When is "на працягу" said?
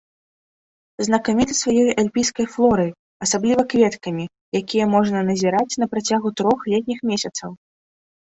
5.83-6.27